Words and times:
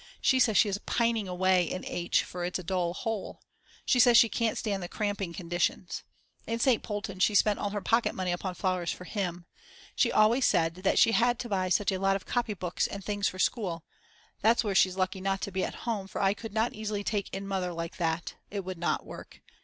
She 0.19 0.39
says 0.39 0.57
she 0.57 0.67
is 0.67 0.79
pining 0.87 1.27
away 1.27 1.63
in 1.65 1.85
H. 1.85 2.23
for 2.23 2.43
it's 2.43 2.57
a 2.57 2.63
dull 2.63 2.95
hole. 2.95 3.43
She 3.85 3.99
says 3.99 4.17
she 4.17 4.29
can't 4.29 4.57
stand 4.57 4.81
these 4.81 4.89
cramping 4.89 5.31
conditions. 5.31 6.01
In 6.47 6.57
St. 6.57 6.81
Polten 6.81 7.19
she 7.19 7.35
spent 7.35 7.59
all 7.59 7.69
her 7.69 7.81
pocket 7.81 8.15
money 8.15 8.31
upon 8.31 8.55
flowers 8.55 8.91
for 8.91 9.03
him. 9.03 9.45
She 9.95 10.11
always 10.11 10.43
said 10.47 10.73
that 10.77 10.97
she 10.97 11.11
had 11.11 11.37
to 11.37 11.49
buy 11.49 11.69
such 11.69 11.91
a 11.91 11.99
lot 11.99 12.15
of 12.15 12.25
copybooks 12.25 12.87
and 12.87 13.05
things 13.05 13.27
for 13.27 13.37
school. 13.37 13.83
That's 14.41 14.63
where 14.63 14.73
she's 14.73 14.97
lucky 14.97 15.21
not 15.21 15.39
to 15.41 15.51
be 15.51 15.63
at 15.63 15.75
home, 15.85 16.07
for 16.07 16.19
I 16.19 16.33
could 16.33 16.51
not 16.51 16.73
easily 16.73 17.03
take 17.03 17.31
in 17.31 17.47
Mother 17.47 17.71
like 17.71 17.97
that. 17.97 18.33
It 18.49 18.65
would 18.65 18.79
not 18.79 19.05
work. 19.05 19.39